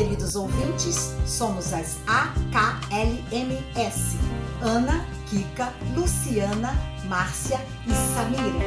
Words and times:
queridos 0.00 0.34
ouvintes, 0.34 1.14
somos 1.26 1.74
as 1.74 1.98
AKLMS: 2.06 4.16
Ana, 4.62 5.04
Kika, 5.28 5.74
Luciana, 5.94 6.74
Márcia 7.04 7.60
e 7.86 7.92
Samira. 8.14 8.64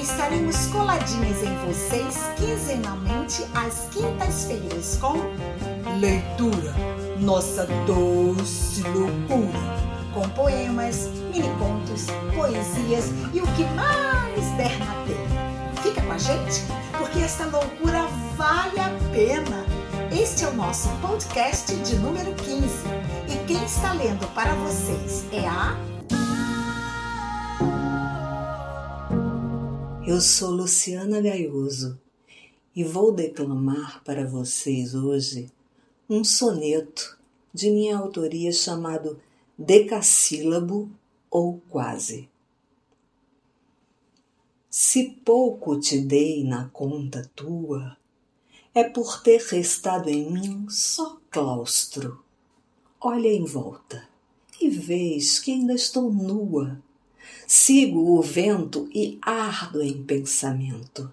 Estaremos 0.00 0.68
coladinhas 0.68 1.42
em 1.42 1.54
vocês 1.66 2.16
quinzenalmente 2.38 3.44
às 3.54 3.88
quintas-feiras 3.92 4.96
com 4.98 5.18
Leitura, 5.98 6.74
nossa 7.18 7.66
doce 7.86 8.82
loucura. 8.82 9.90
Com 10.14 10.26
poemas, 10.30 11.10
mini-contos, 11.30 12.06
poesias 12.34 13.10
e 13.34 13.40
o 13.40 13.46
que 13.48 13.64
mais 13.74 14.50
der 14.56 14.78
na 14.78 14.94
telha. 15.04 15.28
Fica 15.82 16.00
com 16.00 16.12
a 16.12 16.18
gente, 16.18 16.62
porque 16.96 17.18
esta 17.18 17.44
loucura 17.44 18.06
vale 18.34 18.80
a 18.80 18.88
pena. 19.12 19.79
Este 20.12 20.42
é 20.42 20.48
o 20.48 20.54
nosso 20.54 20.88
podcast 21.00 21.72
de 21.72 21.94
número 21.94 22.34
15 22.34 22.66
e 23.28 23.46
quem 23.46 23.64
está 23.64 23.92
lendo 23.92 24.26
para 24.34 24.56
vocês 24.56 25.24
é 25.32 25.46
a. 25.46 25.78
Eu 30.04 30.20
sou 30.20 30.50
Luciana 30.50 31.20
Gaioso 31.20 31.96
e 32.74 32.82
vou 32.82 33.12
declamar 33.12 34.02
para 34.02 34.26
vocês 34.26 34.96
hoje 34.96 35.48
um 36.08 36.24
soneto 36.24 37.16
de 37.54 37.70
minha 37.70 37.96
autoria 37.96 38.50
chamado 38.50 39.20
Decassílabo 39.56 40.90
ou 41.30 41.62
Quase. 41.70 42.28
Se 44.68 45.08
pouco 45.24 45.78
te 45.78 46.00
dei 46.00 46.42
na 46.42 46.68
conta 46.70 47.30
tua, 47.36 47.96
é 48.72 48.84
por 48.84 49.20
ter 49.20 49.40
restado 49.40 50.08
em 50.08 50.30
mim 50.30 50.66
só 50.68 51.18
claustro. 51.28 52.22
Olha 53.00 53.26
em 53.26 53.44
volta 53.44 54.08
e 54.60 54.70
vês 54.70 55.40
que 55.40 55.50
ainda 55.50 55.74
estou 55.74 56.12
nua. 56.12 56.80
Sigo 57.46 58.16
o 58.16 58.22
vento 58.22 58.88
e 58.94 59.18
ardo 59.22 59.82
em 59.82 60.02
pensamento. 60.04 61.12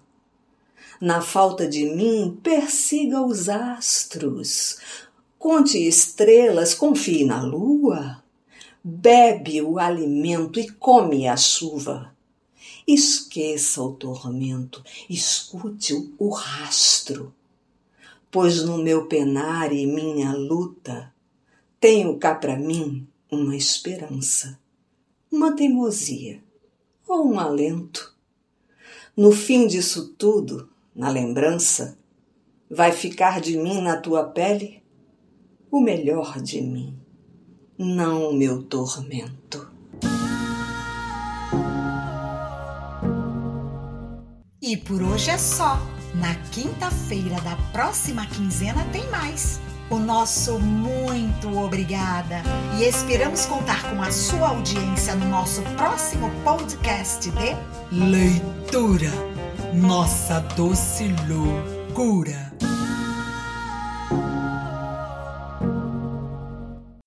Na 1.00 1.20
falta 1.20 1.66
de 1.66 1.84
mim, 1.86 2.38
persiga 2.42 3.22
os 3.22 3.48
astros. 3.48 4.78
Conte 5.36 5.78
estrelas, 5.78 6.74
confie 6.74 7.24
na 7.24 7.42
lua. 7.42 8.22
Bebe 8.82 9.62
o 9.62 9.78
alimento 9.78 10.60
e 10.60 10.70
come 10.70 11.26
a 11.26 11.36
chuva. 11.36 12.14
Esqueça 12.86 13.82
o 13.82 13.92
tormento, 13.92 14.82
escute 15.08 16.12
o 16.18 16.30
rastro 16.30 17.34
pois 18.30 18.62
no 18.62 18.78
meu 18.78 19.06
penar 19.06 19.72
e 19.72 19.86
minha 19.86 20.32
luta 20.32 21.12
tenho 21.80 22.18
cá 22.18 22.34
para 22.34 22.56
mim 22.56 23.06
uma 23.30 23.56
esperança, 23.56 24.58
uma 25.30 25.54
teimosia 25.54 26.42
ou 27.06 27.26
um 27.32 27.38
alento. 27.38 28.14
No 29.16 29.32
fim 29.32 29.66
disso 29.66 30.14
tudo, 30.18 30.68
na 30.94 31.08
lembrança, 31.08 31.98
vai 32.70 32.92
ficar 32.92 33.40
de 33.40 33.56
mim 33.56 33.80
na 33.80 33.96
tua 33.96 34.24
pele 34.24 34.82
o 35.70 35.80
melhor 35.80 36.40
de 36.40 36.60
mim, 36.60 36.98
não 37.76 38.30
o 38.30 38.34
meu 38.34 38.62
tormento. 38.62 39.70
E 44.60 44.76
por 44.76 45.02
hoje 45.02 45.30
é 45.30 45.38
só. 45.38 45.78
Na 46.14 46.34
quinta-feira 46.50 47.40
da 47.42 47.56
próxima 47.72 48.26
quinzena 48.26 48.84
tem 48.92 49.08
mais. 49.10 49.60
O 49.90 49.98
nosso 49.98 50.58
muito 50.58 51.58
obrigada 51.58 52.42
e 52.78 52.84
esperamos 52.84 53.46
contar 53.46 53.82
com 53.90 54.02
a 54.02 54.12
sua 54.12 54.48
audiência 54.48 55.14
no 55.14 55.26
nosso 55.28 55.62
próximo 55.76 56.30
podcast 56.44 57.30
de 57.30 57.30
Leitura, 57.90 59.10
nossa 59.72 60.40
doce 60.40 61.14
loucura. 61.26 62.52